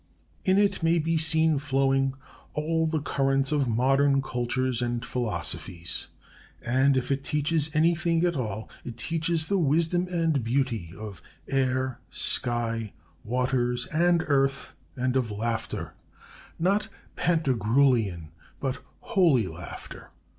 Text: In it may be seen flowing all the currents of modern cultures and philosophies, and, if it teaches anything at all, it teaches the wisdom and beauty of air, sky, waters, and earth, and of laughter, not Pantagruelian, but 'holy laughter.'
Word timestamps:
In 0.45 0.57
it 0.57 0.81
may 0.81 0.97
be 0.97 1.15
seen 1.19 1.59
flowing 1.59 2.15
all 2.55 2.87
the 2.87 2.99
currents 3.03 3.51
of 3.51 3.67
modern 3.67 4.23
cultures 4.23 4.81
and 4.81 5.05
philosophies, 5.05 6.07
and, 6.65 6.97
if 6.97 7.11
it 7.11 7.23
teaches 7.23 7.69
anything 7.75 8.25
at 8.25 8.35
all, 8.35 8.67
it 8.83 8.97
teaches 8.97 9.47
the 9.47 9.59
wisdom 9.59 10.07
and 10.07 10.43
beauty 10.43 10.91
of 10.97 11.21
air, 11.47 11.99
sky, 12.09 12.93
waters, 13.23 13.85
and 13.93 14.23
earth, 14.25 14.73
and 14.95 15.15
of 15.15 15.29
laughter, 15.29 15.93
not 16.57 16.87
Pantagruelian, 17.15 18.29
but 18.59 18.79
'holy 19.01 19.45
laughter.' 19.45 20.09